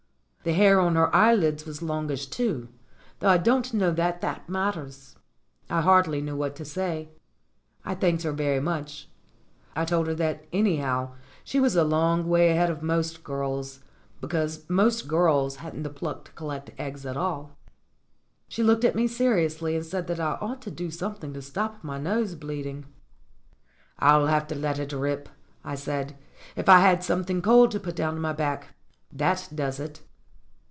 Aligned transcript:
The 0.43 0.53
hair 0.53 0.79
on 0.79 0.95
her 0.95 1.15
eyelids 1.15 1.67
was 1.67 1.83
longish, 1.83 2.25
too, 2.25 2.67
though 3.19 3.29
I 3.29 3.37
don't 3.37 3.71
know 3.75 3.91
that 3.91 4.21
that 4.21 4.49
matters. 4.49 5.15
I 5.69 5.81
hardly 5.81 6.19
knew 6.19 6.35
what 6.35 6.55
to 6.55 6.65
say. 6.65 7.09
I 7.85 7.93
thanked 7.93 8.23
her 8.23 8.31
very 8.31 8.59
much. 8.59 9.07
I 9.75 9.85
told 9.85 10.07
her 10.07 10.15
that, 10.15 10.43
anyhow, 10.51 11.11
she 11.43 11.59
was 11.59 11.75
a 11.75 11.83
long 11.83 12.27
way 12.27 12.49
ahead 12.49 12.71
of 12.71 12.81
most 12.81 13.23
girls, 13.23 13.81
because 14.19 14.67
most 14.67 15.07
girls 15.07 15.57
haven't 15.57 15.83
the 15.83 15.91
pluck 15.91 16.25
to 16.25 16.31
collect 16.31 16.71
eggs 16.79 17.05
at 17.05 17.15
all. 17.15 17.55
She 18.47 18.63
looked 18.63 18.83
at 18.83 18.95
me 18.95 19.05
seriously, 19.05 19.75
and 19.75 19.85
said 19.85 20.07
that 20.07 20.19
I 20.19 20.39
ought 20.41 20.63
to 20.63 20.71
do 20.71 20.89
something 20.89 21.33
to 21.33 21.41
stop 21.43 21.83
my 21.83 21.99
nose 21.99 22.33
bleeding. 22.33 22.85
"I'll 23.99 24.25
have 24.25 24.47
to 24.47 24.55
let 24.55 24.79
it 24.79 24.91
rip," 24.91 25.29
I 25.63 25.75
said. 25.75 26.17
"If 26.55 26.67
I 26.67 26.79
had 26.79 27.03
something 27.03 27.43
cold 27.43 27.69
to 27.69 27.79
put 27.79 27.95
down 27.95 28.19
my 28.19 28.33
back, 28.33 28.73
that 29.13 29.47
does 29.53 29.79
it." 29.79 30.01